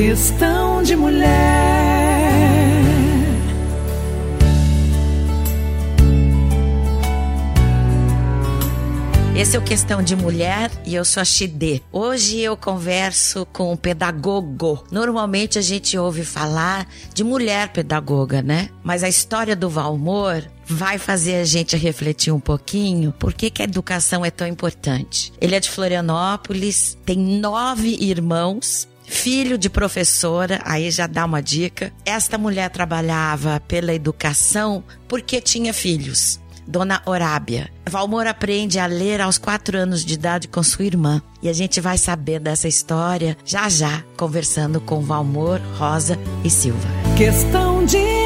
[0.00, 1.26] Questão de mulher.
[9.36, 11.82] Esse é o Questão de Mulher e eu sou a Xidê.
[11.90, 14.84] Hoje eu converso com um pedagogo.
[14.92, 18.68] Normalmente a gente ouve falar de mulher pedagoga, né?
[18.84, 23.62] Mas a história do Valmor vai fazer a gente refletir um pouquinho por que, que
[23.62, 25.32] a educação é tão importante.
[25.40, 31.92] Ele é de Florianópolis, tem nove irmãos, filho de professora, aí já dá uma dica.
[32.04, 36.38] Esta mulher trabalhava pela educação porque tinha filhos.
[36.66, 37.70] Dona Orábia.
[37.88, 41.22] Valmor aprende a ler aos quatro anos de idade com sua irmã.
[41.42, 46.88] E a gente vai saber dessa história já já, conversando com Valmor, Rosa e Silva.
[47.16, 48.17] Questão de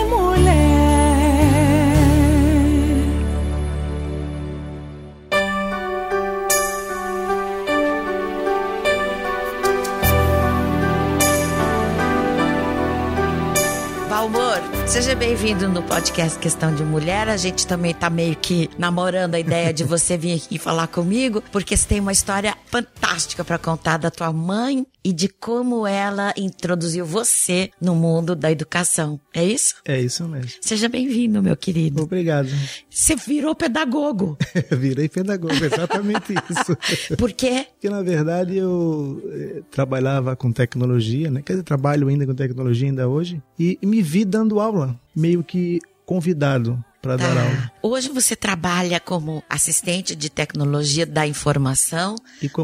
[14.93, 17.27] seja bem-vindo no podcast Questão de Mulher.
[17.27, 21.43] A gente também tá meio que namorando a ideia de você vir aqui falar comigo,
[21.51, 26.33] porque você tem uma história fantástica para contar da tua mãe e de como ela
[26.37, 29.21] introduziu você no mundo da educação.
[29.35, 29.77] É isso?
[29.85, 30.51] É isso mesmo.
[30.61, 32.03] Seja bem-vindo, meu querido.
[32.03, 32.49] Obrigado.
[32.89, 34.37] Você virou pedagogo.
[34.71, 37.17] Virei pedagogo, exatamente isso.
[37.17, 37.67] Por quê?
[37.73, 41.43] Porque, na verdade, eu eh, trabalhava com tecnologia, né?
[41.43, 43.43] Quer dizer, trabalho ainda com tecnologia ainda hoje.
[43.59, 47.57] E me vi dando aula, meio que convidado para dar aula.
[47.57, 47.73] Tá.
[47.83, 52.15] Hoje você trabalha como assistente de tecnologia da informação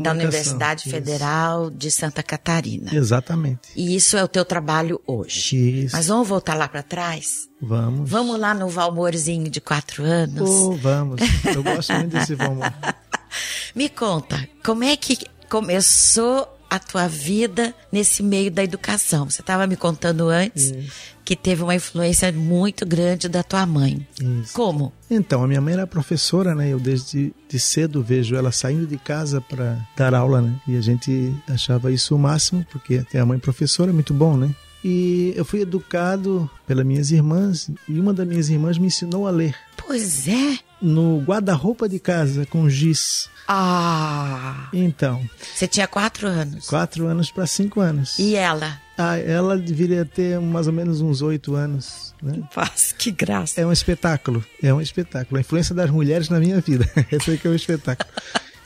[0.00, 0.12] da.
[0.12, 0.91] Universidade Isso.
[0.91, 2.95] Federal de Santa Catarina.
[2.95, 3.69] Exatamente.
[3.77, 5.84] E isso é o teu trabalho hoje.
[5.84, 5.97] Isso.
[5.97, 7.48] Mas vamos voltar lá para trás?
[7.61, 8.08] Vamos.
[8.08, 10.48] Vamos lá no Valmorzinho de quatro anos?
[10.48, 11.20] Oh, vamos.
[11.45, 12.67] Eu gosto muito desse vamos.
[13.75, 19.28] Me conta, como é que começou a tua vida nesse meio da educação?
[19.28, 20.72] Você estava me contando antes
[21.24, 24.06] que teve uma influência muito grande da tua mãe.
[24.18, 24.55] Isso.
[24.55, 24.92] Como?
[25.11, 26.70] Então, a minha mãe era professora, né?
[26.70, 30.55] Eu desde de cedo vejo ela saindo de casa para dar aula, né?
[30.67, 34.36] E a gente achava isso o máximo, porque ter a mãe professora é muito bom,
[34.36, 34.55] né?
[34.83, 39.30] E eu fui educado pelas minhas irmãs, e uma das minhas irmãs me ensinou a
[39.30, 39.55] ler.
[39.89, 40.59] Pois é.
[40.83, 43.29] No guarda-roupa de casa, com giz.
[43.49, 46.67] Ah, Então, você tinha quatro anos.
[46.67, 48.19] quatro anos para cinco anos.
[48.19, 48.79] E ela?
[48.99, 52.43] Ah, ela deveria ter mais ou menos uns oito anos, né?
[52.55, 53.59] Paz, que graça.
[53.59, 55.39] É um espetáculo, é um espetáculo.
[55.39, 58.11] A influência das mulheres na minha vida, esse aí que é um espetáculo.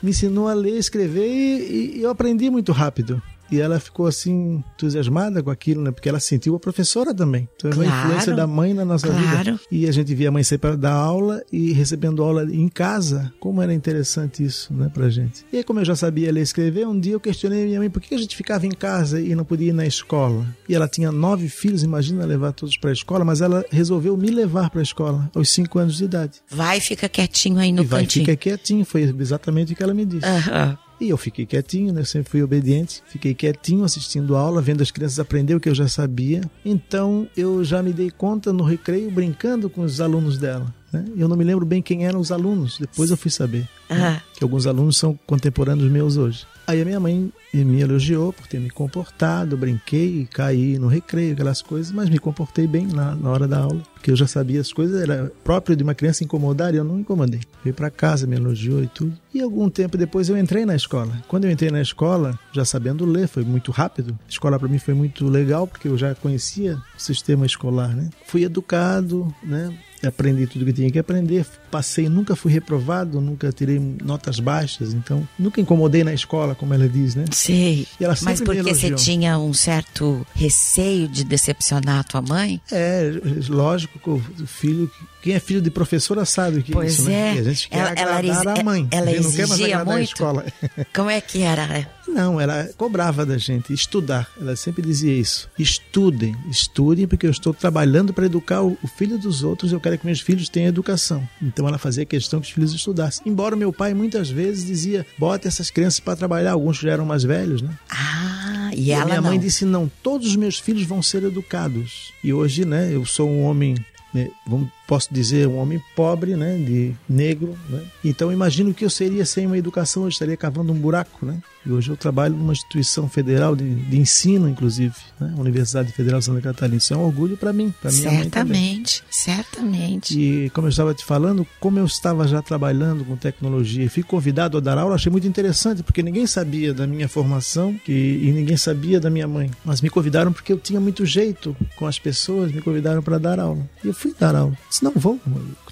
[0.01, 3.21] Me ensinou a ler, escrever e, e eu aprendi muito rápido.
[3.51, 5.91] E ela ficou assim entusiasmada com aquilo, né?
[5.91, 7.47] Porque ela sentiu a professora também.
[7.55, 9.37] Então é uma Claro, influência da mãe na nossa claro.
[9.45, 9.59] vida.
[9.71, 13.31] E a gente via a mãe para dar aula e recebendo aula em casa.
[13.39, 15.45] Como era interessante isso, né, pra gente.
[15.51, 17.89] E aí, como eu já sabia ler e escrever, um dia eu questionei minha mãe
[17.89, 20.45] por que a gente ficava em casa e não podia ir na escola.
[20.67, 24.29] E ela tinha nove filhos, imagina levar todos para a escola, mas ela resolveu me
[24.29, 26.39] levar para a escola aos cinco anos de idade.
[26.49, 28.25] Vai, fica quietinho aí no e vai, cantinho.
[28.25, 30.25] fica quietinho, foi exatamente o que ela me disse.
[30.25, 30.77] Aham.
[31.03, 31.99] E eu fiquei quietinho, né?
[31.99, 33.03] Eu sempre fui obediente.
[33.05, 36.39] Fiquei quietinho assistindo a aula, vendo as crianças aprender o que eu já sabia.
[36.63, 40.73] Então eu já me dei conta no recreio, brincando com os alunos dela.
[40.93, 41.05] Né?
[41.17, 43.67] Eu não me lembro bem quem eram os alunos, depois eu fui saber.
[43.89, 44.21] Aham.
[44.33, 46.45] Que alguns alunos são contemporâneos meus hoje.
[46.65, 51.61] Aí a minha mãe me elogiou por ter me comportado, brinquei, caí no recreio, aquelas
[51.61, 54.71] coisas, mas me comportei bem na, na hora da aula, porque eu já sabia as
[54.71, 57.41] coisas, era próprio de uma criança incomodar e eu não incomodei.
[57.63, 59.13] Veio para casa, me elogiou e tudo.
[59.33, 61.21] E algum tempo depois eu entrei na escola.
[61.27, 64.17] Quando eu entrei na escola, já sabendo ler, foi muito rápido.
[64.25, 68.09] A escola para mim foi muito legal, porque eu já conhecia o sistema escolar, né?
[68.25, 69.73] Fui educado, né?
[70.05, 75.27] Aprendi tudo que tinha que aprender, passei, nunca fui reprovado, nunca tirei notas baixas, então
[75.37, 77.25] nunca incomodei na escola, como ela diz, né?
[77.31, 77.87] Sei.
[78.21, 82.61] Mas porque você tinha um certo receio de decepcionar a tua mãe?
[82.71, 83.11] É,
[83.49, 84.89] lógico que o filho,
[85.21, 87.13] quem é filho de professora sabe o que Pois é isso, né?
[87.31, 87.35] é.
[87.35, 88.87] E a gente quer Ela- ela a mãe.
[88.91, 90.03] ela a gente não quer mais exigia muito?
[90.03, 90.45] escola.
[90.93, 91.87] Como é que era?
[92.13, 94.29] Não, ela cobrava da gente estudar.
[94.39, 95.49] Ela sempre dizia isso.
[95.57, 99.71] Estudem, estudem, porque eu estou trabalhando para educar o, filho dos outros.
[99.71, 101.27] Eu quero que meus filhos tenham educação.
[101.41, 103.23] Então ela fazia questão que os filhos estudassem.
[103.25, 106.51] Embora meu pai muitas vezes dizia: bota essas crianças para trabalhar.
[106.51, 107.71] Alguns já eram mais velhos, né?
[107.89, 109.29] Ah, e, E ela a minha não.
[109.29, 112.13] mãe disse: não, todos os meus filhos vão ser educados.
[112.23, 113.75] E hoje, né, eu sou um homem,
[114.13, 117.81] né, vamos posso dizer, um homem pobre, né, de negro, né?
[118.03, 121.39] Então imagino que eu seria sem uma educação, eu estaria cavando um buraco, né?
[121.65, 125.33] E hoje eu trabalho numa instituição federal de, de ensino, inclusive, né?
[125.37, 126.77] Universidade Federal de Santa Catarina.
[126.77, 128.09] Isso é um orgulho para mim, para minha.
[128.23, 130.19] Certamente, certamente.
[130.19, 134.57] E como eu estava te falando, como eu estava já trabalhando com tecnologia fui convidado
[134.57, 138.57] a dar aula, achei muito interessante, porque ninguém sabia da minha formação que, e ninguém
[138.57, 139.51] sabia da minha mãe.
[139.63, 143.39] Mas me convidaram porque eu tinha muito jeito com as pessoas, me convidaram para dar
[143.39, 143.69] aula.
[143.83, 144.57] E eu fui dar aula.
[144.73, 145.19] Disse, não vou.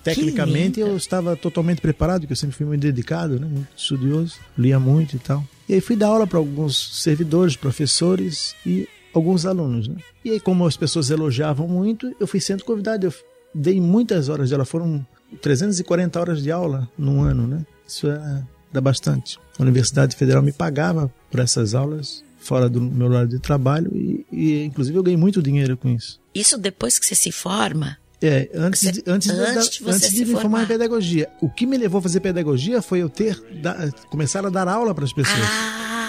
[0.03, 3.47] Tecnicamente eu estava totalmente preparado, porque eu sempre fui muito dedicado, né?
[3.47, 5.43] muito estudioso, lia muito e tal.
[5.67, 9.87] E aí fui dar aula para alguns servidores, professores e alguns alunos.
[9.87, 9.95] Né?
[10.23, 13.07] E aí, como as pessoas elogiavam muito, eu fui sendo convidado.
[13.07, 13.13] Eu
[13.55, 15.03] dei muitas horas de aula, foram
[15.41, 17.47] 340 horas de aula num ano.
[17.47, 17.65] Né?
[17.87, 19.39] Isso é, dá bastante.
[19.57, 24.25] A Universidade Federal me pagava por essas aulas fora do meu horário de trabalho e,
[24.31, 26.19] e inclusive eu ganhei muito dinheiro com isso.
[26.33, 27.97] Isso depois que você se forma?
[28.21, 30.63] É, antes, Você- de, antes, de- antes da- de antes de me formar formar.
[30.63, 31.27] em pedagogia.
[31.41, 34.93] O que me levou a fazer pedagogia foi eu ter da, começar a dar aula
[34.93, 35.39] para as pessoas.
[35.41, 36.00] Ah,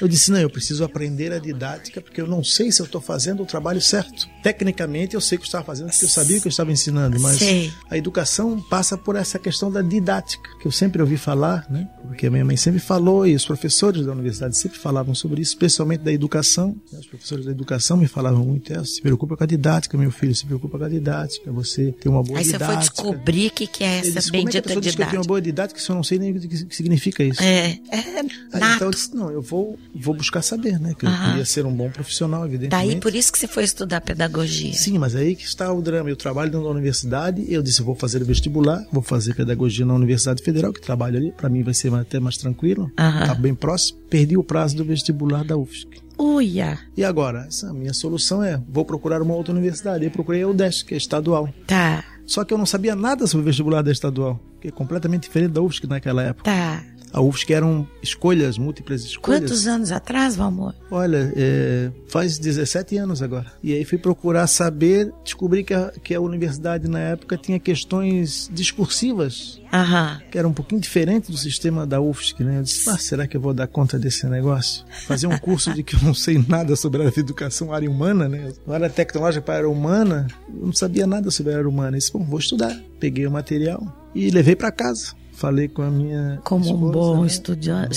[0.00, 3.00] Eu disse, não, eu preciso aprender a didática porque eu não sei se eu estou
[3.00, 4.28] fazendo o trabalho certo.
[4.42, 7.38] Tecnicamente eu sei que eu estava fazendo porque eu sabia que eu estava ensinando, mas
[7.38, 7.72] Sei.
[7.90, 11.88] a educação passa por essa questão da didática, que eu sempre ouvi falar, né?
[12.06, 15.52] Porque a minha mãe sempre falou e os professores da universidade sempre falavam sobre isso,
[15.52, 16.76] especialmente da educação.
[16.92, 16.98] né?
[16.98, 20.34] Os professores da educação me falavam muito, é, se preocupa com a didática, meu filho,
[20.34, 22.74] se preocupa com a didática, você tem uma boa aí você didática.
[23.02, 24.94] foi descobrir o que, que é essa disse, como é que a bendita pessoa diz
[24.94, 25.18] que eu tenho didática.
[25.20, 27.42] uma boa didática se eu não sei nem o que significa isso?
[27.42, 28.20] É, é
[28.52, 28.76] Aí, nato.
[28.76, 30.94] então não, eu vou, vou buscar saber, né?
[30.98, 31.30] Que eu Aham.
[31.30, 32.88] queria ser um bom profissional, evidentemente.
[32.92, 34.72] Daí por isso que você foi estudar pedagogia.
[34.74, 36.08] Sim, mas aí que está o drama.
[36.10, 40.42] Eu trabalho dentro da universidade, eu disse, vou fazer vestibular, vou fazer pedagogia na Universidade
[40.42, 43.26] Federal, que trabalho ali, para mim vai ser até mais tranquilo, Aham.
[43.26, 43.98] tá bem próximo.
[44.08, 45.88] Perdi o prazo do vestibular da UFSC.
[46.18, 47.46] Uia, E agora?
[47.48, 50.04] Essa a minha solução é, vou procurar uma outra universidade.
[50.04, 51.48] Aí procurei a UDESC, que é estadual.
[51.66, 55.24] tá, Só que eu não sabia nada sobre o vestibular da estadual, que é completamente
[55.24, 56.44] diferente da UFSC naquela época.
[56.50, 56.84] tá.
[57.12, 59.40] A UFSC eram escolhas, múltiplas escolhas.
[59.40, 60.74] Quantos anos atrás, Valmor?
[60.90, 63.52] Olha, é, faz 17 anos agora.
[63.62, 68.50] E aí fui procurar saber, descobri que a, que a universidade na época tinha questões
[68.52, 70.20] discursivas, Aham.
[70.30, 72.58] que era um pouquinho diferente do sistema da UFSC, né?
[72.58, 74.84] Eu disse, ah, será que eu vou dar conta desse negócio?
[75.06, 78.52] Fazer um curso de que eu não sei nada sobre a educação área humana, né?
[78.66, 81.96] Não era tecnológica para a área humana, eu não sabia nada sobre a área humana.
[81.96, 82.74] Eu disse, bom, vou estudar.
[82.98, 85.21] Peguei o material e levei para casa.
[85.32, 87.20] Falei com a minha Como um esposa, bom né?
[87.22, 87.34] Rose.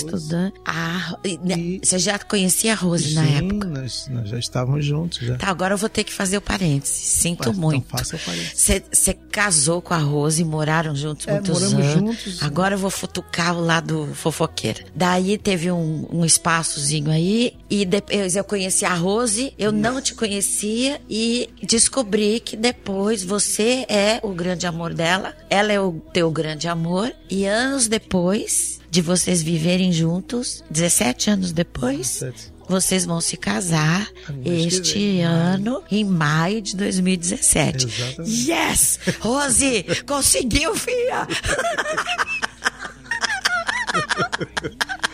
[0.06, 0.54] estudante.
[0.66, 3.68] Ah, e, né, E- você já conhecia a Rose Sim, na época?
[3.68, 5.36] Nós, nós já estávamos juntos já.
[5.38, 6.96] Tá, agora eu vou ter que fazer o parênteses.
[6.96, 7.84] Sinto Mas, muito.
[7.86, 8.54] Então faça o parênteses.
[8.60, 11.94] Você você casou com a Rose e moraram juntos É, muitos moramos anos.
[12.24, 12.42] juntos.
[12.44, 14.84] Agora eu vou futucar o lado fofoqueira.
[14.96, 20.16] Daí teve um, um espaçozinho aí e depois eu conheci a Rose, eu não te
[20.16, 26.32] conhecia e descobri que depois você é o grande amor dela, ela é o teu
[26.32, 32.54] grande amor e anos depois de vocês viverem juntos, 17 anos depois, 17.
[32.70, 34.08] vocês vão se casar
[34.44, 35.28] este maio.
[35.30, 37.86] ano, em maio de 2017.
[37.86, 38.52] Exatamente.
[38.52, 39.00] Yes!
[39.20, 41.28] Rose, conseguiu, filha!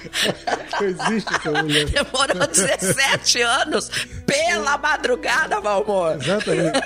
[0.82, 1.86] Existe essa mulher.
[1.86, 3.90] Demorou 17 anos
[4.26, 6.18] pela madrugada, amor.
[6.22, 6.82] Exatamente.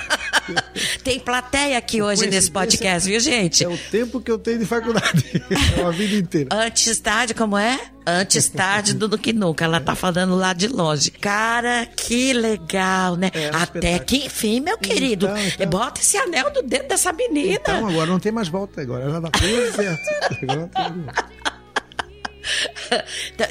[1.03, 3.63] Tem plateia aqui hoje nesse podcast, viu, gente?
[3.63, 5.43] É o tempo que eu tenho de faculdade.
[5.77, 6.49] É uma vida inteira.
[6.51, 7.79] Antes tarde, como é?
[8.05, 9.65] Antes tarde do que nunca.
[9.65, 11.09] Ela tá falando lá de longe.
[11.09, 13.31] Cara, que legal, né?
[13.33, 15.25] É, Até que enfim, meu querido.
[15.25, 15.67] Então, então.
[15.67, 17.53] Bota esse anel do dedo dessa menina.
[17.55, 19.09] Então agora não tem mais volta agora.
[19.09, 20.43] Já tá tudo certo.
[20.43, 21.15] Agora não tem mais.
[21.15, 21.29] Tá,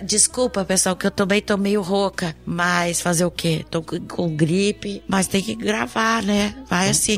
[0.03, 2.35] Desculpa, pessoal, que eu também tô meio rouca.
[2.47, 3.65] Mas fazer o quê?
[3.71, 6.55] Tô com- gripe, mas tem que gravar, né?
[6.69, 7.17] Vai assim.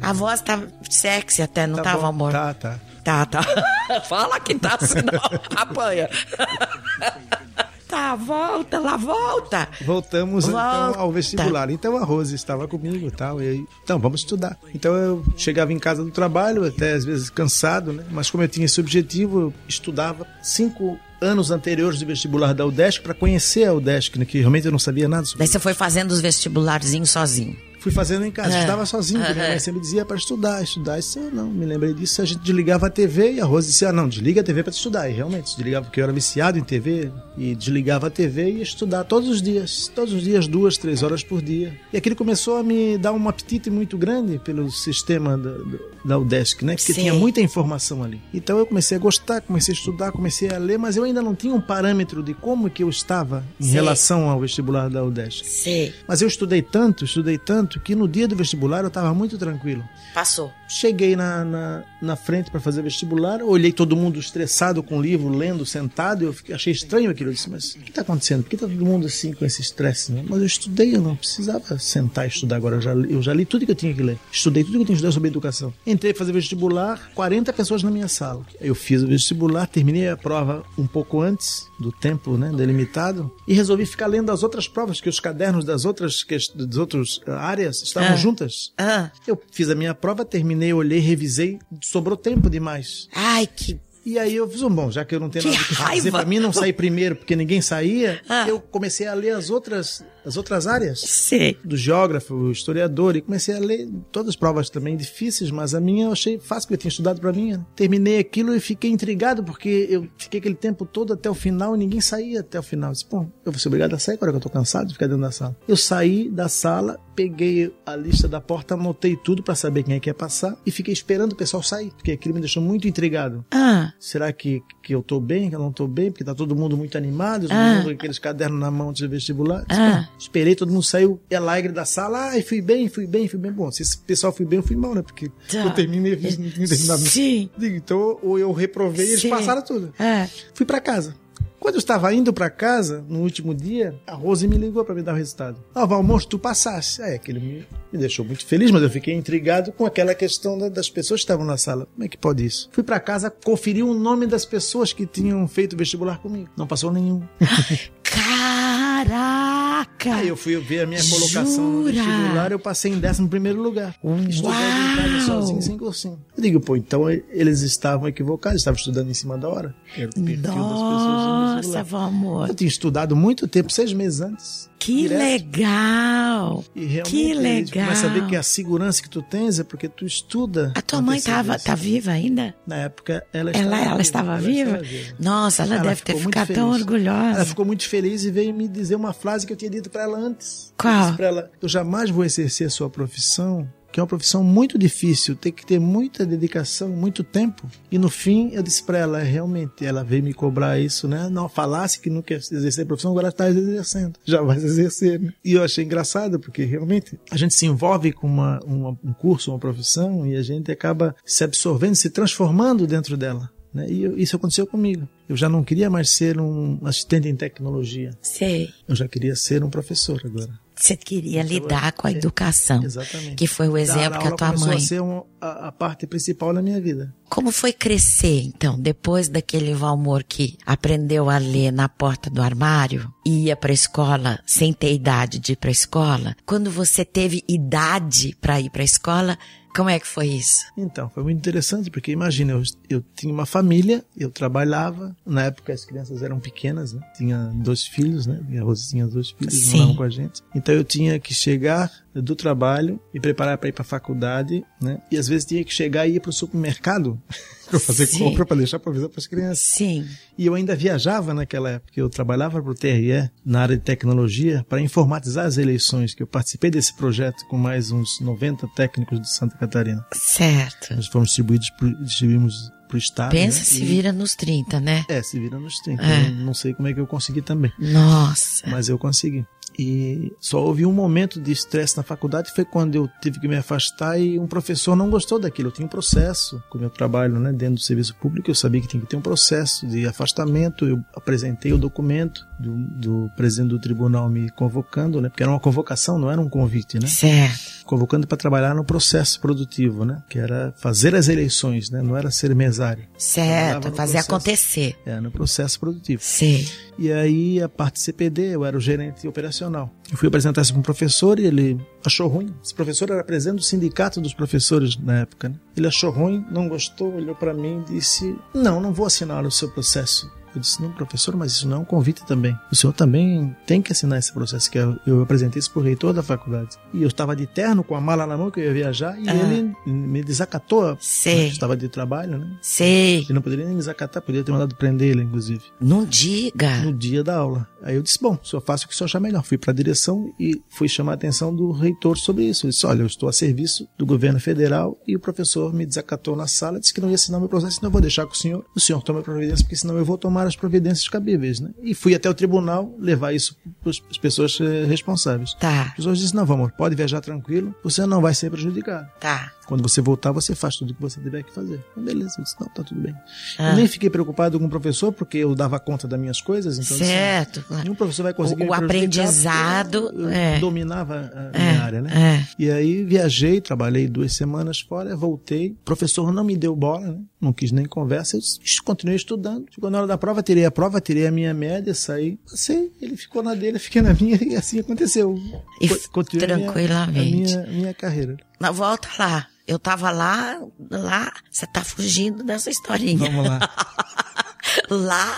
[0.00, 0.60] A voz tá
[0.90, 2.06] sexy até, não Tá tava, bom.
[2.08, 2.32] amor?
[2.32, 2.78] Tá, tá.
[3.04, 3.42] Tá, tá.
[4.08, 5.20] Fala que tá, senão
[5.54, 6.08] apanha.
[7.88, 9.68] tá, volta, lá volta.
[9.84, 10.98] Voltamos então Volta.
[10.98, 11.70] ao vestibular.
[11.70, 13.42] Então a Rose estava comigo e tal.
[13.42, 14.58] E aí, então, vamos estudar.
[14.74, 18.04] Então eu chegava em casa do trabalho, até às vezes cansado, né?
[18.10, 23.02] Mas como eu tinha esse objetivo, eu estudava cinco anos anteriores do vestibular da UDESC
[23.02, 24.24] para conhecer a UDESC, né?
[24.24, 27.56] que realmente eu não sabia nada sobre Daí você foi fazendo os vestibularzinhos sozinho.
[27.86, 28.60] Fui fazendo em casa, É.
[28.62, 30.98] estava sozinho, porque minha mãe sempre dizia para estudar, estudar.
[30.98, 32.20] Isso eu não me lembrei disso.
[32.20, 34.72] A gente desligava a TV e a Rose disse: Ah, não, desliga a TV para
[34.72, 35.08] estudar.
[35.08, 38.62] E realmente, desligava porque eu era viciado em TV e desligava a TV e ia
[38.64, 41.78] estudar todos os dias, todos os dias, duas, três horas por dia.
[41.92, 46.18] E aquilo começou a me dar um apetite muito grande pelo sistema do, do- da
[46.18, 46.76] UDESC, né?
[46.76, 47.00] Porque Sim.
[47.02, 48.20] tinha muita informação ali.
[48.32, 51.34] Então eu comecei a gostar, comecei a estudar, comecei a ler, mas eu ainda não
[51.34, 53.72] tinha um parâmetro de como que eu estava em Sim.
[53.72, 55.44] relação ao vestibular da UDESC.
[55.44, 55.94] Sei.
[56.06, 59.84] Mas eu estudei tanto, estudei tanto, que no dia do vestibular eu estava muito tranquilo.
[60.14, 60.52] Passou.
[60.68, 65.28] Cheguei na, na, na frente para fazer vestibular, olhei todo mundo estressado com o livro,
[65.28, 67.30] lendo, sentado, eu fiquei- achei estranho aquilo.
[67.30, 68.42] Eu disse, mas o que está acontecendo?
[68.42, 70.12] Por que está todo mundo assim com esse estresse?
[70.12, 70.24] né?
[70.28, 72.76] Mas eu estudei, eu não precisava sentar e estudar agora.
[72.76, 74.18] Eu já, li- eu já li tudo que eu tinha que ler.
[74.30, 75.72] Estudei tudo que eu tinha que estudar sobre educação.
[75.86, 78.44] Entrei para fazer vestibular, 40 pessoas na minha sala.
[78.60, 83.52] Eu fiz o vestibular, terminei a prova um pouco antes do tempo né, delimitado e
[83.54, 87.82] resolvi ficar lendo as outras provas, que os cadernos das outras, das outras ah, áreas
[87.82, 88.16] estavam Ah.
[88.16, 88.72] juntas.
[88.78, 89.10] Ah.
[89.26, 93.08] Eu fiz a minha prova, terminei, olhei, revisei, sobrou tempo demais.
[93.14, 93.78] Ai, que.
[94.04, 96.10] E aí eu fiz um bom, já que eu não tenho Que nada que fazer
[96.12, 98.46] pra mim não sair primeiro porque ninguém saía, Ah.
[98.48, 101.56] eu comecei a ler as outras, as outras áreas Sei.
[101.64, 106.06] do geógrafo, historiador, e comecei a ler todas as provas também difíceis, mas a minha
[106.06, 107.58] eu achei fácil, porque eu tinha estudado para mim.
[107.74, 111.78] Terminei aquilo e fiquei intrigado, porque eu fiquei aquele tempo todo até o final e
[111.78, 112.90] ninguém saía até o final.
[112.90, 114.92] Eu disse, pô, eu vou ser obrigado a sair agora que eu tô cansado de
[114.94, 115.56] ficar dentro da sala.
[115.68, 120.00] Eu saí da sala, peguei a lista da porta, anotei tudo para saber quem é
[120.00, 123.44] que ia passar e fiquei esperando o pessoal sair, porque aquilo me deixou muito intrigado.
[123.52, 123.92] Ah.
[123.98, 126.10] Será que, que eu tô bem, que eu não tô bem?
[126.10, 127.74] Porque tá todo mundo muito animado, todo Ah.
[127.76, 129.64] mundo com aqueles cadernos na mão de vestibular.
[129.68, 130.08] Ah.
[130.18, 132.30] Esperei, todo mundo saiu alegre da sala.
[132.30, 133.52] Ai, fui bem, fui bem, fui bem.
[133.52, 135.02] Bom, se esse pessoal fui bem, eu fui mal, né?
[135.02, 135.58] Porque Tá.
[135.64, 137.00] eu terminei, eu fiz- não tinha terminado.
[137.02, 137.50] Sim.
[137.60, 139.28] Então, ou eu reprovei, eles Sim.
[139.30, 139.92] passaram tudo.
[139.98, 140.26] Ah.
[140.54, 141.14] Fui pra casa.
[141.58, 145.02] Quando eu estava indo pra casa, no último dia, a Rose me ligou pra me
[145.02, 145.58] dar o resultado.
[145.74, 147.02] Ah, Valmor, tu passaste.
[147.02, 150.68] É, aquele me, me deixou muito feliz, mas eu fiquei intrigado com aquela questão da-
[150.68, 151.88] das pessoas que estavam na sala.
[151.92, 152.68] Como é que pode isso?
[152.70, 156.48] Fui pra casa, conferi o nome das pessoas que tinham feito vestibular comigo.
[156.56, 157.22] Não passou nenhum.
[158.04, 159.95] Caraca!
[160.14, 162.04] Aí eu fui ver a minha colocação no Jura?
[162.04, 163.94] vestibular, eu passei em 11 primeiro lugar.
[164.28, 166.18] Estudando em casa sozinho, sem cursinho.
[166.36, 169.74] Eu digo, pô, então eles estavam equivocados, estavam estudando em cima da hora.
[169.96, 172.48] Era o perfil das pessoas no Nossa, vó amor.
[172.48, 174.70] Eu tinha estudado muito tempo, seis meses antes.
[174.78, 175.18] Que direto.
[175.18, 176.64] legal!
[177.06, 177.86] Que legal!
[177.86, 180.72] começa a ver que a segurança que tu tens é porque tu estuda.
[180.76, 182.54] A tua mãe tava, tá viva ainda?
[182.66, 184.80] Na época, ela estava Ela, ela estava viva?
[185.18, 187.36] Nossa, ela, deve ter ficado tão orgulhosa.
[187.36, 190.02] Ela ficou muito feliz e veio me dizer uma frase que eu tinha dito pra
[190.04, 190.72] ela antes.
[190.78, 190.94] Qual?
[190.94, 194.44] Eu disse pra ela, eu jamais vou exercer a sua profissão, que é uma profissão
[194.44, 197.66] muito difícil, tem que ter muita dedicação, muito tempo.
[197.90, 201.30] E no fim, eu disse pra ela, realmente, ela veio me cobrar isso, né?
[201.30, 204.18] Não falasse que não quer exercer a profissão, agora está exercendo.
[204.24, 205.18] Já vai exercer.
[205.18, 205.32] né?
[205.42, 209.50] E eu achei engraçado, porque realmente a gente se envolve com uma, uma- um curso,
[209.50, 213.48] uma profissão, e a gente acaba se absorvendo, se transformando dentro dela.
[213.76, 213.90] Né?
[213.90, 215.06] E eu- isso aconteceu comigo.
[215.28, 218.10] Eu já não queria mais ser um assistente em tecnologia.
[218.22, 218.70] Sei.
[218.88, 220.50] Eu já queria ser um professor agora.
[220.78, 222.82] Você queria Então, lidar com a é, educação.
[222.84, 223.34] Exatamente.
[223.36, 224.76] Que foi o exemplo que a tua mãe.
[224.76, 227.14] a ser um- a, a parte principal na minha vida.
[227.30, 233.10] Como foi crescer, então, depois daquele Valmor que aprendeu a ler na porta do armário
[233.26, 236.36] e ia pra escola sem ter idade de ir pra escola?
[236.44, 239.38] Quando você teve idade pra ir pra escola,
[239.76, 240.64] como é que foi isso?
[240.74, 245.74] Então, foi muito interessante, porque imagina, eu, eu tinha uma família, eu trabalhava, na época
[245.74, 247.00] as crianças eram pequenas, né?
[247.14, 248.40] Tinha dois filhos, né?
[248.48, 249.72] Minha Rose tinha dois filhos, Sim.
[249.72, 250.42] moravam com a gente.
[250.54, 255.02] Então eu tinha que chegar do trabalho, me preparar para ir para a faculdade, né?
[255.10, 257.20] E às vezes tinha que chegar e ir para o supermercado
[257.68, 258.18] para fazer Sim.
[258.20, 259.58] compra, para deixar provisão para as crianças.
[259.58, 260.06] Sim.
[260.38, 264.64] E eu ainda viajava naquela época, eu trabalhava para o TRE na área de tecnologia
[264.68, 269.28] para informatizar as eleições, que eu participei desse projeto com mais uns 90 técnicos de
[269.30, 270.04] Santa Catarina.
[270.12, 270.94] Certo.
[270.94, 272.54] Nós fomos distribuídos pro, distribuímos
[272.88, 273.30] para o Estado.
[273.32, 273.64] Pensa né?
[273.64, 275.04] se E- vira nos 30, né?
[275.08, 276.02] É, se vira nos 30.
[276.02, 276.30] É.
[276.30, 278.64] Não sei como é que eu consegui também, Nossa.
[278.68, 279.44] mas eu consegui.
[279.78, 283.56] E só houve um momento de estresse na faculdade, foi quando eu tive que me
[283.56, 285.68] afastar e um professor não gostou daquilo.
[285.68, 288.80] Eu tinha um processo com o meu trabalho né, dentro do serviço público, eu sabia
[288.80, 290.86] que tinha que ter um processo de afastamento.
[290.86, 295.60] Eu apresentei o documento do, do presidente do tribunal me convocando, né, porque era uma
[295.60, 297.06] convocação, não era um convite, né?
[297.06, 297.75] Certo.
[297.86, 300.22] Convocando para trabalhar no processo produtivo, né?
[300.28, 302.02] Que era fazer as eleições, né?
[302.02, 303.04] Não era ser mesário.
[303.16, 303.92] Certo.
[303.92, 304.30] Fazer processo.
[304.30, 304.96] acontecer.
[305.06, 306.22] É, no processo produtivo.
[306.22, 306.68] Sei.
[306.98, 309.90] E aí, a parte CPD, eu era o gerente operacional.
[310.10, 312.54] Eu fui apresentar isso para um professor e ele achou ruim.
[312.62, 315.48] Esse professor era presidente do sindicato dos professores na época.
[315.48, 315.54] Né?
[315.76, 319.50] Ele achou ruim, não gostou, olhou para mim e disse: Não, não vou assinar o
[319.50, 320.30] seu processo.
[320.56, 322.58] Eu disse: Não, professor, mas isso não é um convite também.
[322.72, 324.70] O senhor também tem que assinar esse processo.
[324.70, 326.76] Que eu, eu apresentei isso para o reitor da faculdade.
[326.92, 329.28] E eu estava de terno, com a mala na mão, que eu ia viajar, e
[329.28, 329.34] Ah.
[329.34, 330.96] ele me desacatou.
[331.00, 331.44] Sei.
[331.44, 332.56] Eu estava de trabalho, né?
[332.62, 333.18] Sei.
[333.20, 336.78] Ele não poderia nem me desacatar, poderia ter mandado prender ele, inclusive Não diga.
[336.78, 337.68] no dia da aula.
[337.86, 339.44] Aí eu disse, bom, só faço o que o senhor achar melhor.
[339.44, 342.66] Fui para a direção e fui chamar a atenção do reitor sobre isso.
[342.66, 346.34] Ele disse, olha, eu estou a serviço do governo federal e o professor me desacatou
[346.34, 348.64] na sala, disse que não ia assinar meu processo, não vou deixar com o senhor.
[348.74, 351.70] O senhor toma providência, porque senão eu vou tomar as providências cabíveis, né?
[351.80, 355.54] E fui até o tribunal levar isso para as pessoas eh, responsáveis.
[355.54, 359.08] Tá, As pessoas disseram, não, vamos, pode viajar tranquilo, você não vai ser prejudicado.
[359.20, 359.52] tá.
[359.66, 361.80] Quando você voltar, você faz tudo o que você tiver que fazer.
[361.90, 363.12] Então, beleza, eu disse, não, tá tudo bem.
[363.58, 363.70] Ah.
[363.70, 366.96] Eu nem fiquei preocupado com o professor, porque eu dava conta das minhas coisas, então...
[366.96, 367.64] assim, Certo.
[367.82, 370.58] Nenhum professor vai conseguir O- o aprendizado, é.
[370.58, 372.10] dominava a minha área, né?
[372.14, 372.46] É.
[372.58, 375.70] E aí viajei, trabalhei duas semanas fora, voltei.
[375.70, 377.18] O professor não me deu bola, né?
[377.40, 378.36] Não quis nem conversa.
[378.36, 378.42] Eu
[378.84, 379.66] continuei estudando.
[379.70, 382.38] Chegou na hora da prova, tirei a prova, tirei a minha média, saí.
[382.48, 385.34] Passei, ele ficou na dele, fiquei na minha e assim aconteceu.
[385.80, 387.54] E Co- continuei a minha- tranquilamente.
[387.54, 388.36] A minha, minha carreira.
[388.60, 389.46] Na volta lá.
[389.68, 393.18] Eu tava lá, lá, você tá fugindo dessa historinha.
[393.18, 393.58] Vamos lá.
[394.90, 395.36] lá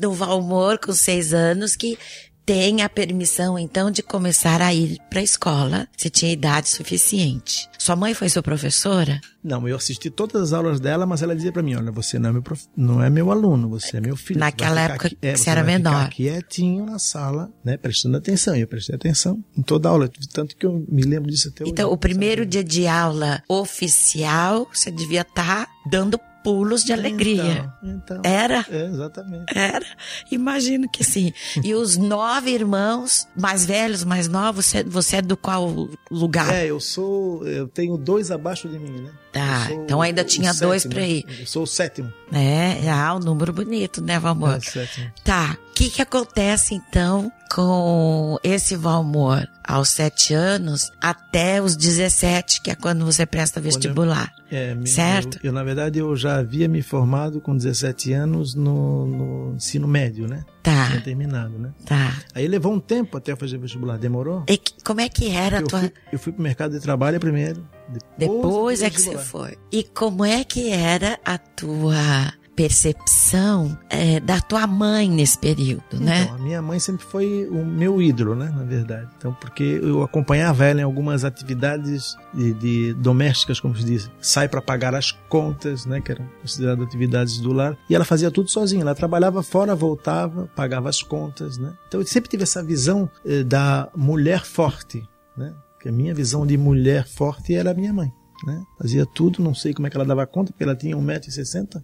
[0.00, 1.98] no Valmor, com seis anos, que
[2.44, 5.88] tem a permissão, então, de começar a ir pra escola.
[5.96, 7.68] Você tinha idade suficiente.
[7.76, 9.20] Sua mãe foi sua professora?
[9.42, 12.30] Não, eu assisti todas as aulas dela, mas ela dizia pra mim, olha, você não
[12.30, 12.62] é meu, prof...
[12.76, 14.38] não é meu aluno, você é meu filho.
[14.38, 16.08] Naquela época qui- que você era menor.
[16.10, 18.54] quietinho na sala, né, prestando atenção.
[18.54, 21.64] E eu prestei atenção em toda a aula, tanto que eu me lembro disso até
[21.64, 21.72] hoje.
[21.72, 27.72] Então, o primeiro dia de aula oficial, você devia estar dando pulos de alegria.
[27.82, 28.20] Então, então.
[28.22, 28.64] Era?
[28.70, 29.44] É, exatamente.
[29.52, 29.84] Era.
[30.30, 31.32] Imagino que sim.
[31.64, 36.54] E os nove irmãos, mais velhos, mais novos, você, você é do qual lugar?
[36.54, 39.10] É, eu sou, eu tenho dois abaixo de mim, né?
[39.32, 41.10] Tá, então ainda o- o tinha dois sétimo, pra né?
[41.10, 41.40] ir.
[41.40, 42.12] Eu sou o sétimo.
[42.32, 44.54] É, ah, um número bonito, né, Valmor?
[44.54, 45.12] É, o sétimo.
[45.24, 45.58] Tá.
[45.76, 52.70] O que que acontece então com esse Valmor aos sete anos até os 17, que
[52.70, 54.32] é quando você presta vestibular?
[54.50, 55.36] É, me- Certo.
[55.42, 59.86] Eu, eu, na verdade, eu já havia me formado com 17 anos no, no ensino
[59.86, 60.46] médio, né?
[60.62, 61.70] Tá, Tinha terminado, né?
[61.84, 62.22] tá.
[62.34, 63.98] Aí levou um tempo até eu fazer vestibular.
[63.98, 64.44] Demorou?
[64.48, 65.80] E que- como é que era a Eu tua...
[65.80, 67.68] fui, eu fui pro mercado de trabalho primeiro.
[68.16, 69.58] Depois eu é que você foi.
[69.70, 76.22] E como é que era a tua percepção é, da tua mãe nesse período, né?
[76.22, 78.50] Então, a minha mãe sempre foi o meu ídolo, né?
[78.56, 79.08] Na verdade.
[79.18, 84.10] Então, porque eu acompanhava ela em algumas atividades de, de domésticas, como se diz.
[84.20, 86.00] Sai para pagar as contas, né?
[86.00, 87.76] Que eram consideradas atividades do lar.
[87.90, 88.80] E ela fazia tudo sozinha.
[88.80, 91.74] Ela trabalhava fora, voltava, pagava as contas, né?
[91.86, 95.52] Então, eu sempre tive essa visão eh, da mulher forte, né?
[95.78, 98.10] Que a minha visão de mulher forte era a minha mãe.
[98.44, 98.62] Né?
[98.78, 101.82] Fazia tudo, não sei como é que ela dava conta, porque ela tinha 1,60m, né?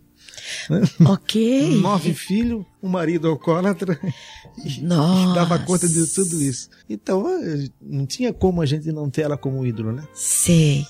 [1.05, 1.81] Ok.
[1.81, 3.99] nove filhos, um marido alcoólatra,
[4.65, 5.35] e Nossa.
[5.35, 6.69] dava conta de tudo isso.
[6.89, 10.03] Então, eh, não tinha como a gente não ter ela como ídolo, né?
[10.15, 10.87] Sei.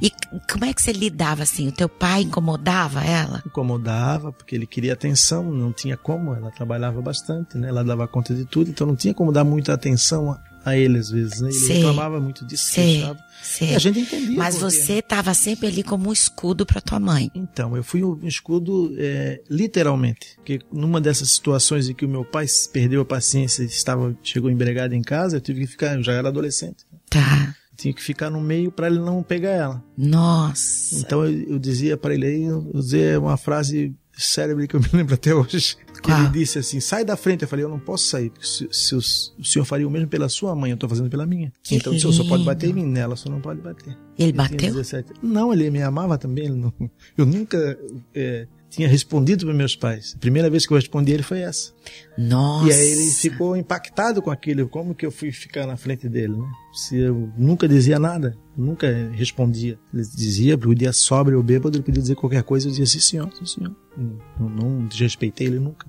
[0.00, 0.10] E
[0.50, 1.68] como é que você lidava assim?
[1.68, 3.42] O teu pai incomodava ela?
[3.46, 7.68] Incomodava, porque ele queria atenção, não tinha como, ela trabalhava bastante, né?
[7.68, 11.10] Ela dava conta de tudo, então não tinha como dar muita atenção a, ele às
[11.10, 11.48] vezes, né?
[11.48, 11.76] Ele Sei.
[11.76, 12.94] reclamava muito disso, Sei.
[12.94, 13.24] queixava.
[13.40, 13.70] Sei.
[13.70, 14.36] E a gente entendia.
[14.36, 14.98] Mas você né?
[14.98, 17.30] estava sempre ali como um escudo para tua mãe.
[17.34, 20.34] Então, eu fui um escudo é, literalmente.
[20.34, 24.50] Porque numa dessas situações em que o meu pai perdeu a paciência e estava, chegou
[24.50, 26.84] embregado em casa, eu tive que ficar, eu já era adolescente.
[27.08, 27.54] Tá.
[27.76, 29.84] Tinha que ficar no meio para ele não pegar ela.
[29.96, 30.96] Nossa.
[30.98, 34.88] Então eu, eu dizia para ele aí, eu usei uma frase célebre que eu me
[34.92, 35.76] lembro até hoje.
[36.00, 36.20] Que Qual?
[36.20, 37.42] ele disse assim: sai da frente.
[37.42, 40.28] Eu falei: eu não posso sair, se, se o, o senhor faria o mesmo pela
[40.28, 41.52] sua mãe, eu estou fazendo pela minha.
[41.62, 42.44] Que então o senhor só pode lindo.
[42.44, 43.96] bater em mim, nela só não pode bater.
[44.18, 44.58] Ele tinha bateu?
[44.74, 45.12] 17.
[45.22, 46.46] Não, ele me amava também.
[46.46, 46.72] ele não-
[47.16, 47.78] eu nunca
[48.14, 50.14] é, tinha respondido para meus pais.
[50.16, 51.72] A primeira vez que eu respondi ele foi essa.
[52.18, 52.68] Nossa.
[52.68, 54.68] E aí ele ficou impactado com aquilo.
[54.68, 56.46] Como que eu fui ficar na frente dele, né?
[56.74, 59.78] Se eu nunca dizia nada, nunca respondia.
[59.94, 63.00] Ele dizia, o dia sóbrio ou bêbado, ele podia dizer qualquer coisa, eu dizia sim
[63.00, 63.74] senhor, sim senhor.
[63.98, 65.86] Eu não desrespeitei ele nunca,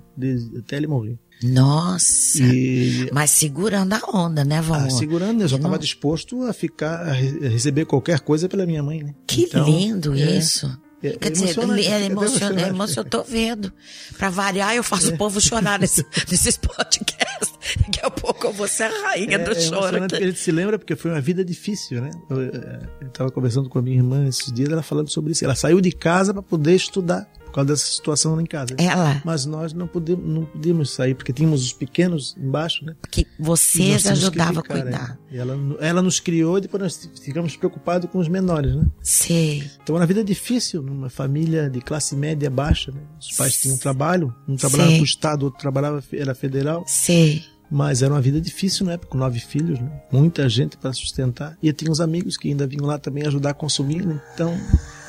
[0.60, 1.18] até ele morrer.
[1.44, 2.42] Nossa.
[2.44, 4.92] E Mas segurando a onda, né, ah, Valmor?
[4.92, 8.82] segurando, eu já Eu não- estava disposto a ficar, a receber qualquer coisa pela minha
[8.82, 9.13] mãe, né?
[9.28, 10.68] Que Então, lindo é, isso.
[11.04, 12.98] É Quer dizer, é é emocionante, é emocionante.
[12.98, 13.72] eu tô vendo.
[14.18, 17.54] Pra variar, eu faço o povo chorar nesse, nesses podcasts.
[17.82, 20.16] Daqui a pouco eu vou ser a rainha do é choro aqui.
[20.18, 22.10] gente se lembra porque foi uma vida difícil, né?
[22.30, 25.46] Eu, eu tava conversando com a minha irmã esses dias, ela falando sobre isso.
[25.46, 28.76] Ela saiu de casa para poder estudar causa dessa situação lá em casa.
[28.78, 32.96] Ela, Mas nós não podemos, não podíamos sair porque tínhamos os pequenos embaixo, né?
[33.10, 35.10] que E vocês ajudavam a cuidar.
[35.10, 35.17] né?
[35.32, 38.86] E ela, ela nos criou e depois nós ficamos preocupados com os menores, né?
[39.02, 39.70] Sei.
[39.82, 43.02] Então uma vida difícil numa família de classe média baixa, né?
[43.20, 46.84] Os pais tinham trabalho, um trabalhava para o estado, outro trabalhava era federal.
[46.88, 47.43] Sei.
[47.70, 49.91] Mas era uma vida difícil na época, com nove filhos, né?
[50.10, 51.58] muita gente para sustentar.
[51.62, 54.22] E eu tinha uns amigos que ainda vinham lá também ajudar a consumir, né?
[54.34, 54.58] então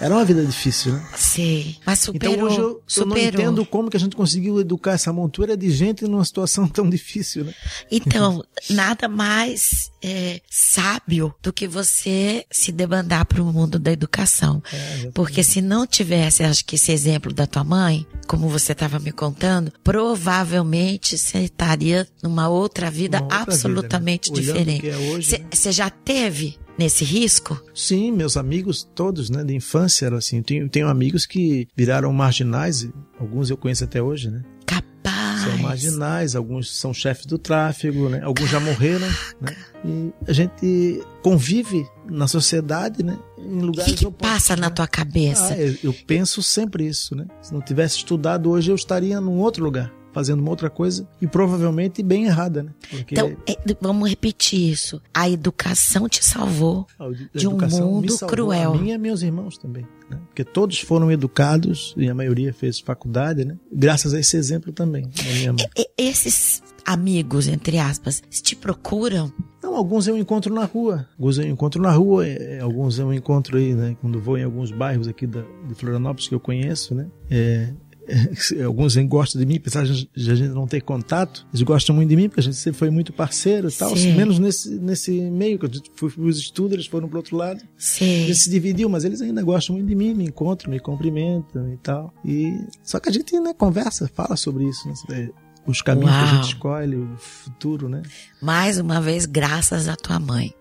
[0.00, 1.04] Era uma vida difícil, né?
[1.16, 1.76] Sei.
[1.84, 2.34] Mas superou.
[2.34, 5.70] Então hoje eu, eu não entendo como que a gente conseguiu educar essa montura de
[5.70, 7.54] gente numa situação tão difícil, né?
[7.90, 14.62] Então, nada mais é, sábio do que você se debandar para o mundo da educação.
[14.72, 18.98] É, Porque se não tivesse, acho que esse exemplo da tua mãe, como você estava
[19.00, 24.50] me contando, provavelmente você estaria numa outra vida Uma outra absolutamente vida, né?
[24.50, 24.80] O diferente.
[24.80, 25.46] que é hoje, Você né?
[25.50, 27.60] você já teve nesse risco?
[27.74, 30.42] Sim, meus amigos todos, né, de infância eram assim.
[30.42, 32.88] Tenho, tenho amigos que viraram marginais,
[33.18, 34.42] alguns eu conheço até hoje, né?
[34.64, 35.42] Capaz.
[35.42, 38.20] São marginais, alguns são chefes do tráfego, né?
[38.22, 39.08] Alguns já morreram,
[39.40, 39.56] né?
[39.84, 43.18] E a gente convive na sociedade, né?
[43.38, 44.74] Em O lugares que, que opostos, passa na né?
[44.74, 45.54] tua cabeça?
[45.54, 47.26] Ah, eu, eu penso sempre isso, né?
[47.40, 51.28] Se não tivesse estudado hoje, eu estaria num outro lugar, fazendo uma outra coisa e
[51.28, 52.72] provavelmente bem errada, né?
[52.90, 55.00] Porque Então, é, vamos repetir isso.
[55.14, 56.88] A educação te salvou.
[57.32, 58.74] de um mundo cruel.
[58.74, 60.18] A minha e meus irmãos também, né?
[60.26, 63.56] Porque todos foram educados e a maioria fez faculdade, né?
[63.72, 65.66] Graças a esse exemplo também da minha mãe.
[65.78, 69.32] E- esses amigos, entre aspas, te procuram?
[69.62, 71.06] Não, alguns eu encontro na rua.
[71.16, 73.96] Alguns eu encontro na rua, é, alguns eu encontro aí, né?
[74.00, 77.06] Quando vou em alguns bairros aqui da, de Florianópolis que eu conheço, né?
[77.30, 77.74] É, é,
[78.64, 79.94] alguns gostam de mim, apesar de a
[80.34, 81.46] gente- a não ter contato.
[81.52, 83.96] Eles gostam muito de mim, porque a gente sempre foi muito parceiro e tal.
[83.96, 84.14] Sim.
[84.14, 87.60] Menos nesse, nesse meio, que eu fui para os estudos, eles foram pro outro lado.
[87.62, 88.26] A Sei.
[88.26, 91.76] gente se dividiu, mas eles ainda gostam muito de mim, me encontram, me cumprimentam e
[91.78, 92.12] tal.
[92.24, 95.30] E só que a gente né, conversa, fala sobre isso, né?
[95.68, 96.36] Os caminhos que a Uau.
[96.36, 98.02] gente escolhe, o futuro, né?
[98.40, 100.54] Mais uma vez, graças à tua mãe.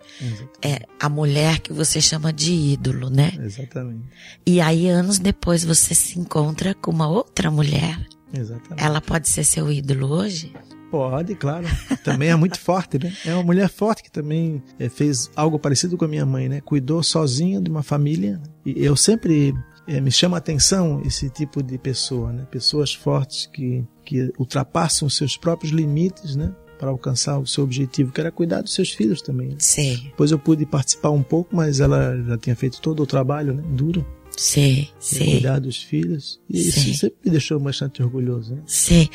[0.62, 3.32] É a mulher que você chama de ídolo, né?
[3.39, 4.04] Exatamente.
[4.46, 7.98] E aí, anos depois, você se encontra com uma outra mulher.
[8.34, 8.84] Exatamente.
[8.84, 10.52] Ela pode ser seu ídolo hoje?
[10.91, 11.65] Pode, claro.
[12.04, 13.13] Também é muito forte, né?
[13.26, 16.62] É uma mulher forte que também eh, fez algo parecido com a minha mãe, né?
[16.62, 18.41] Cuidou sozinha de uma família.
[18.65, 19.54] E eu sempre
[19.88, 22.45] eh, me chama a atenção esse tipo de pessoa, né?
[22.52, 26.54] Pessoas fortes que, que ultrapassam os seus próprios limites, né?
[26.80, 29.50] Para alcançar o seu objetivo, que era cuidar dos seus filhos também.
[29.50, 29.56] né?
[29.58, 33.54] Sei, Depois eu pude participar um pouco, mas ela já tinha feito todo o trabalho,
[33.54, 33.63] né?
[33.69, 34.06] Duro.
[34.38, 35.32] De sei.
[35.32, 36.39] Cuidar dos filhos.
[36.50, 36.91] E Sim.
[36.91, 38.62] isso sempre me deixou bastante orgulhoso, né?
[38.67, 39.10] Sei.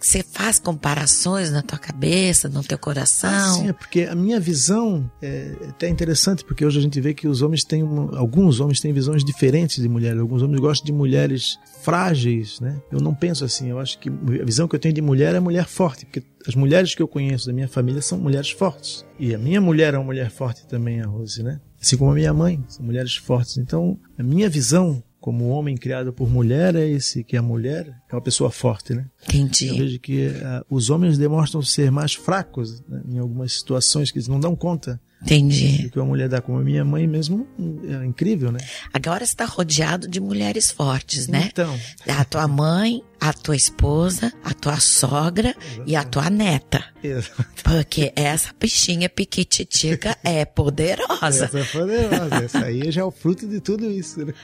[0.00, 3.30] Você faz comparações na tua cabeça, no teu coração?
[3.30, 7.12] Ah, sim, é porque a minha visão é até interessante, porque hoje a gente vê
[7.12, 10.18] que os homens têm, uma- alguns homens têm visões diferentes de mulheres.
[10.20, 12.80] Alguns homens gostam de mulheres frágeis, né?
[12.90, 13.68] Eu não penso assim.
[13.68, 16.54] Eu acho que a visão que eu tenho de mulher é mulher forte, porque as
[16.54, 19.04] mulheres que eu conheço da minha família são mulheres fortes.
[19.18, 21.60] E a minha mulher é uma mulher forte também, a Rose, né?
[21.84, 23.58] Assim como a minha mãe, são mulheres fortes.
[23.58, 28.14] Então, a minha visão como homem criado por mulher é esse, que a mulher é
[28.14, 29.04] uma pessoa forte, né?
[29.30, 29.78] Eu Entendi.
[29.78, 34.28] vejo que ah, os homens demonstram ser mais fracos né, em algumas situações que eles
[34.28, 35.82] não dão conta Entendi.
[35.84, 37.46] do que uma mulher dá, como a minha mãe mesmo,
[37.88, 38.58] é incrível, né?
[38.92, 41.48] Agora está rodeado de mulheres fortes, né?
[41.52, 45.54] Então, A tua mãe, a tua esposa, a tua sogra
[45.86, 46.84] e a tua neta.
[47.02, 51.46] essa Porque essa bichinha piquititica é poderosa.
[51.46, 54.34] essa é poderosa, essa aí já é o fruto de tudo isso, né?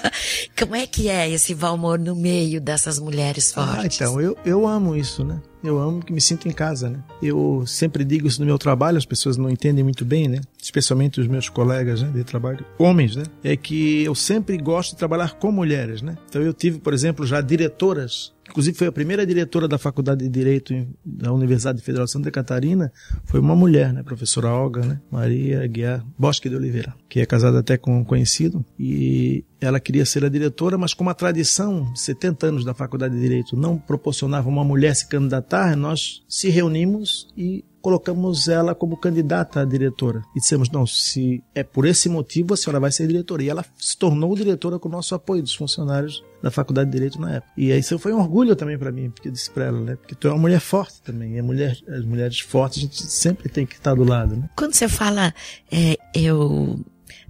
[0.58, 4.00] Como é que é esse Valmor no meio dessas mulheres Ah, fortes?
[4.00, 5.40] então, eu, eu amo isso, né?
[5.62, 7.02] Eu amo que me sinto em casa, né?
[7.22, 10.40] Eu sempre digo isso no meu trabalho, as pessoas não entendem muito bem, né?
[10.60, 13.24] Especialmente os meus colegas né, de trabalho, homens, né?
[13.42, 16.16] É que eu sempre gosto de trabalhar com mulheres, né?
[16.28, 20.28] Então eu tive, por exemplo, já diretoras Inclusive foi a primeira diretora da Faculdade de
[20.28, 22.92] Direito da Universidade Federal de Santa Catarina,
[23.24, 27.58] foi uma mulher, né, professora Olga, né, Maria Guiar Bosque de Oliveira, que é casada
[27.58, 32.46] até com um conhecido, e ela queria ser a diretora, mas como a tradição, 70
[32.46, 37.64] anos da Faculdade de Direito, não proporcionava uma mulher se candidatar, nós se reunimos e
[37.86, 40.20] colocamos ela como candidata a diretora.
[40.34, 43.44] E dissemos, não, se é por esse motivo, a senhora vai ser diretora.
[43.44, 47.20] E ela se tornou diretora com o nosso apoio dos funcionários da Faculdade de Direito
[47.20, 47.52] na época.
[47.56, 49.94] E isso foi um orgulho também para mim, porque eu disse para ela, né?
[49.94, 51.36] Porque tu é uma mulher forte também.
[51.36, 54.50] E mulher, as mulheres fortes, a gente sempre tem que estar do lado, né?
[54.56, 55.32] Quando você fala,
[55.70, 56.84] é, eu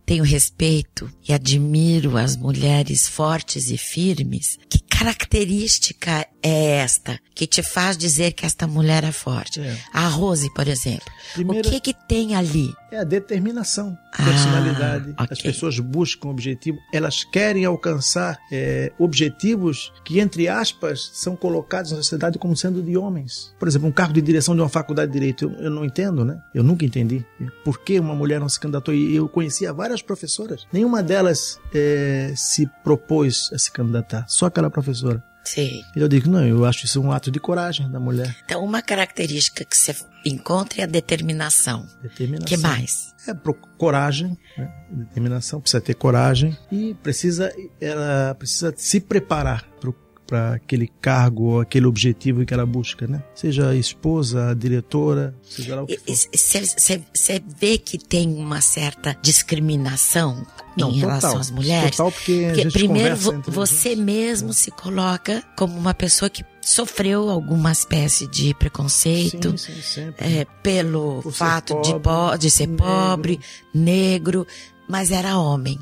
[0.07, 7.63] tenho respeito e admiro as mulheres fortes e firmes, que característica é esta que te
[7.63, 9.61] faz dizer que esta mulher é forte?
[9.61, 9.77] É.
[9.93, 11.05] A Rose, por exemplo.
[11.35, 12.73] Primeiro- O que que tem ali?
[12.91, 15.11] É a determinação, Ah, personalidade.
[15.11, 15.27] ok.
[15.31, 21.97] As pessoas buscam objetivo, elas querem alcançar é, objetivos que, entre aspas, são colocados na
[21.99, 23.53] sociedade como sendo de homens.
[23.59, 26.25] Por exemplo, um cargo de direção de uma faculdade de direito, eu, eu não entendo,
[26.25, 26.41] né?
[26.55, 27.25] Eu nunca entendi.
[27.65, 28.95] Por que uma mulher não se candidatou?
[28.95, 30.67] E eu conhecia várias professoras.
[30.73, 34.25] Nenhuma delas é, se propôs a se candidatar.
[34.29, 35.23] Só aquela professora.
[35.47, 35.83] Sim.
[35.95, 38.37] E eu digo, não, eu acho isso um ato de coragem da mulher.
[38.45, 41.87] Então, uma característica que você encontra é a determinação.
[42.03, 42.47] Determinação.
[42.47, 43.15] que mais?
[43.29, 43.35] É
[43.79, 44.73] coragem, né?
[44.91, 49.93] determinação, precisa ter coragem e precisa, ela precisa se preparar para
[50.33, 53.23] aquele cargo ou aquele objetivo que ela busca, né?
[53.35, 55.99] Seja a esposa, a diretora, seja lá o que.
[56.07, 61.91] Você vê que tem uma certa discriminação Não, em total, relação às mulheres?
[61.97, 64.03] Total, porque, a Porque gente primeiro você gente.
[64.03, 69.57] mesmo se coloca como uma pessoa que sofreu alguma espécie de preconceito.
[69.57, 72.85] Sim, sim, é, pelo Por fato de, pobre, po- de ser negro.
[72.85, 73.41] pobre,
[73.73, 74.47] negro,
[74.89, 75.79] mas era homem.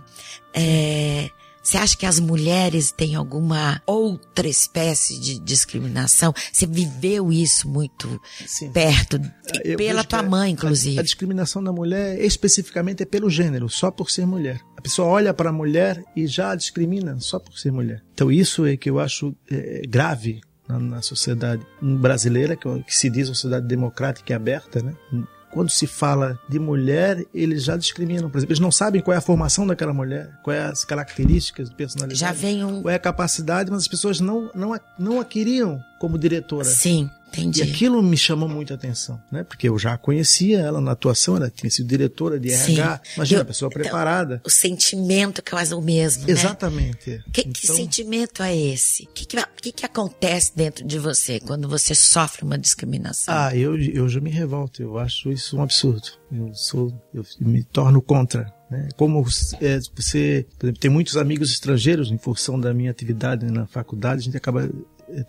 [0.52, 1.30] É,
[1.64, 6.34] Você acha que as mulheres têm alguma outra espécie de discriminação?
[6.52, 8.70] Você viveu isso muito Sim.
[8.70, 9.18] perto,
[9.64, 10.98] Eu pela tua a- mãe, a- inclusive.
[11.00, 14.60] A, discriminação da mulher especificamente é pelo gênero, só por ser mulher.
[14.76, 18.02] A pessoa olha para a mulher e já a discrimina só por ser mulher.
[18.12, 23.08] Então isso é que eu acho é, grave na, na sociedade brasileira, que, que se
[23.08, 24.94] diz uma sociedade democrática e aberta, né?
[25.54, 28.28] Quando se fala de mulher, eles já discriminam.
[28.28, 31.74] Por exemplo, eles não sabem qual é a formação daquela mulher, quais as características de
[31.76, 32.18] personalidade.
[32.20, 32.82] Já vem um.
[32.82, 36.64] Qual é a capacidade, mas as pessoas não, não, a- não a queriam como diretora.
[36.64, 37.62] Sim, E entendi.
[37.62, 39.42] aquilo me chamou muita atenção, né?
[39.44, 42.74] Porque eu já conhecia ela na atuação, ela tinha sido diretora de Sim.
[42.80, 43.00] RH.
[43.16, 44.40] Imagina, Eu- pessoa então, preparada.
[44.44, 46.32] O sentimento que é quase o mesmo, né?
[46.32, 47.22] Exatamente.
[47.32, 49.04] Que, que Então, sentimento é esse?
[49.04, 53.34] O que, que, que que acontece dentro de você quando você sofre uma discriminação?
[53.34, 56.08] Ah, eu, eu já me revolto, eu acho isso um absurdo.
[56.32, 58.52] Eu sou, eu me torno contra.
[58.70, 58.88] Né?
[58.96, 59.20] Como
[59.60, 64.20] é, você, por exemplo, tem muitos amigos estrangeiros em função da minha atividade na faculdade,
[64.20, 64.68] a gente acaba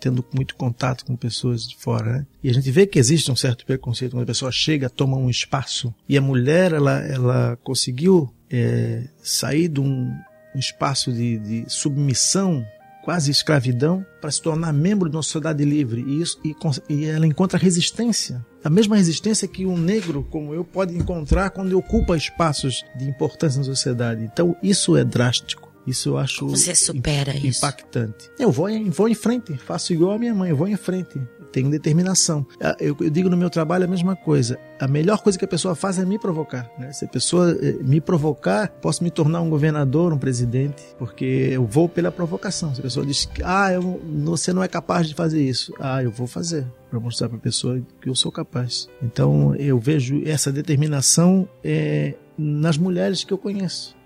[0.00, 2.26] tendo muito contato com pessoas de fora, né?
[2.42, 5.30] E a gente vê que existe um certo preconceito quando a pessoa chega, toma um
[5.30, 5.94] espaço.
[6.08, 10.12] E a mulher ela, ela conseguiu é, sair de um,
[10.54, 12.64] um espaço de, de submissão
[13.06, 16.02] quase escravidão para se tornar membro de uma sociedade livre.
[16.02, 16.56] E, isso, e,
[16.92, 18.44] e ela encontra resistência.
[18.64, 23.58] A mesma resistência que um negro como eu pode encontrar quando ocupa espaços de importância
[23.58, 24.24] na sociedade.
[24.24, 27.58] Então isso é drástico isso eu acho você supera im- isso?
[27.58, 30.76] impactante eu vou em, vou em frente faço igual a minha mãe eu vou em
[30.76, 31.20] frente
[31.52, 35.38] tenho determinação Ah, eu, eu digo no meu trabalho a mesma coisa a melhor coisa
[35.38, 36.92] que a pessoa faz é me provocar né?
[36.92, 41.64] se a pessoa eh, me provocar posso me tornar um governador um presidente porque eu
[41.64, 45.14] vou pela provocação se a pessoa diz que ah eu, você não é capaz de
[45.14, 48.88] fazer isso ah eu vou fazer para mostrar para a pessoa que eu sou capaz
[49.02, 53.96] então eu vejo essa determinação eh, nas mulheres que eu conheço?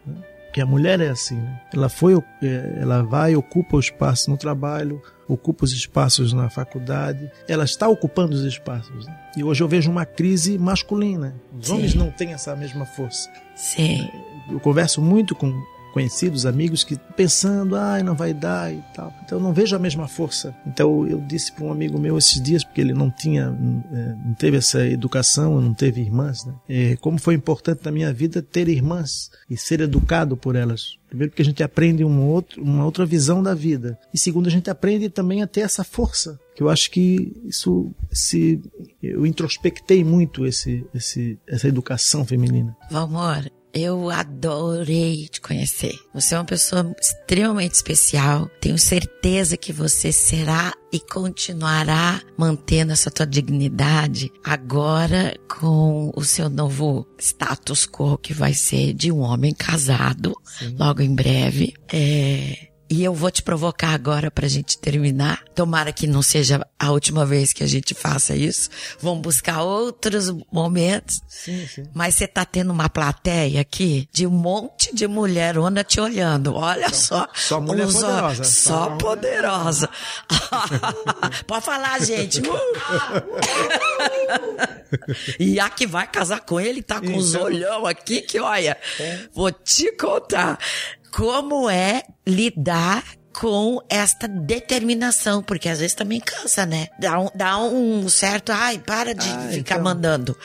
[0.52, 1.60] Que a mulher é assim, né?
[1.72, 7.30] ela foi, eh, ela vai, ocupa o espaço no trabalho, ocupa os espaços na faculdade,
[7.48, 9.06] ela está ocupando os espaços.
[9.06, 9.16] né?
[9.36, 11.34] E hoje eu vejo uma crise masculina.
[11.58, 11.74] Os Sim.
[11.74, 13.30] homens não têm essa mesma força.
[13.54, 14.08] Sim.
[14.50, 15.54] Eu converso muito com
[15.90, 19.12] conhecidos, amigos que pensando, ai, não vai dar e tal.
[19.24, 20.54] Então eu não vejo a mesma força.
[20.66, 23.56] Então eu disse para um amigo meu esses dias, porque ele não tinha,
[23.92, 26.54] eh, não teve essa educação, não teve irmãs, né?
[26.68, 30.98] Eh, como foi importante na minha vida ter irmãs e ser educado por elas.
[31.08, 33.98] Primeiro porque a gente aprende um outro, uma outra visão da vida.
[34.14, 36.38] E segundo, a gente aprende também a ter essa força.
[36.54, 38.62] Que eu acho que isso se
[39.02, 42.76] eu introspectei muito esse, esse essa educação feminina.
[42.90, 45.94] Valmor, eu adorei te conhecer.
[46.12, 48.50] Você é uma pessoa extremamente especial.
[48.60, 56.50] Tenho certeza que você será e continuará mantendo essa tua dignidade agora com o seu
[56.50, 60.34] novo status quo que vai ser de um homem casado
[60.78, 61.74] logo em breve.
[61.92, 65.44] É, e eu vou te provocar agora pra gente terminar.
[65.54, 68.68] Tomara que não seja a última vez que a gente faça isso.
[69.00, 71.20] Vamos buscar outros momentos.
[71.28, 71.84] Sim, sim.
[71.94, 76.52] Mas você tá tendo uma plateia aqui de um monte de mulherona te olhando.
[76.54, 77.28] Olha só.
[77.32, 78.42] só mulher Os poderosa.
[78.42, 79.88] Só Só mulher poderosa.
[81.46, 82.42] Pode falar, gente.
[85.38, 87.44] e a que vai casar com ele tá com os Então.
[87.44, 88.76] olhão aqui que, olha,
[89.32, 90.58] vou te contar
[91.12, 96.88] como é lidar com esta determinação, porque às vezes também cansa, né?
[96.98, 99.84] Dá um, dá um certo, ai, para de Ah, ficar então.
[99.84, 100.36] mandando.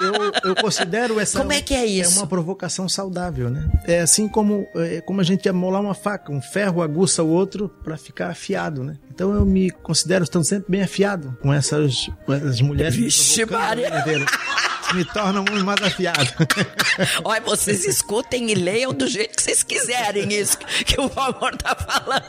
[0.00, 2.16] eu, eu considero essa Como é que é isso?
[2.18, 3.68] é uma provocação saudável, né?
[3.86, 7.68] É assim como é, como a gente amolar uma faca, um ferro aguça o outro
[7.68, 8.96] para ficar afiado, né?
[9.12, 13.44] Então eu me considero estando sempre bem afiado com essas, com essas mulheres me Vixe,
[13.44, 13.90] Maria.
[14.94, 16.30] me tornam muito mais afiado.
[17.24, 21.74] Olha, vocês escutem e leiam do jeito que vocês quiserem isso que o amor tá
[21.76, 22.24] falando.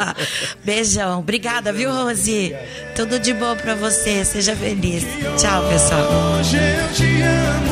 [0.64, 1.20] Beijão.
[1.20, 2.54] Obrigada, viu, Rose?
[2.94, 4.22] Tudo de bom pra você.
[4.24, 5.04] Seja feliz.
[5.38, 6.02] Tchau, pessoal.
[6.38, 7.71] Hoje eu te amo,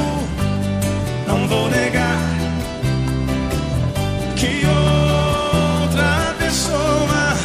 [1.31, 2.19] não vou negar
[4.35, 7.37] que outra pessoa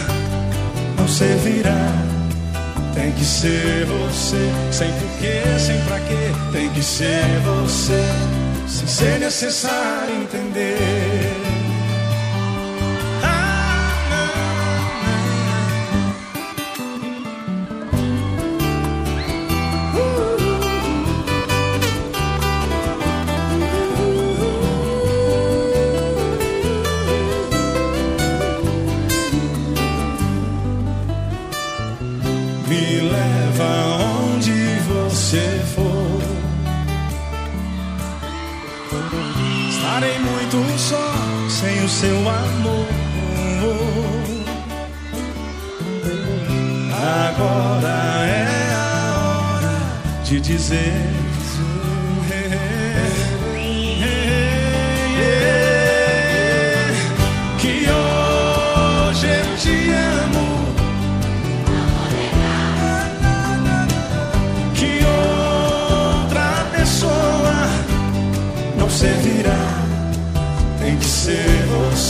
[0.98, 1.92] não servirá.
[2.96, 6.32] Tem que ser você, sem porquê, sem pra quê.
[6.52, 8.04] Tem que ser você,
[8.68, 11.45] sem ser necessário entender.
[41.96, 42.88] Seu amor.
[46.92, 51.25] Agora é a hora de dizer.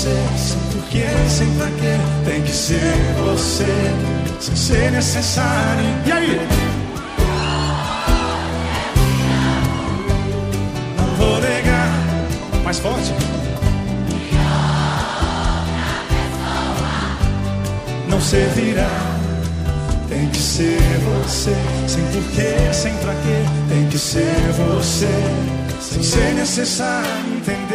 [0.05, 1.97] Você, porquê, sem pra quê.
[2.25, 3.65] Tem que ser você,
[4.39, 5.85] sem ser necessário.
[6.05, 6.47] E aí?
[10.97, 11.91] Não vou negar,
[12.63, 13.13] mais forte.
[18.07, 18.89] Não servirá.
[20.07, 21.55] Tem que ser você,
[21.87, 23.43] sem porquê, sem pra quê.
[23.69, 25.09] Tem que ser você,
[25.81, 27.74] sem ser necessário entender.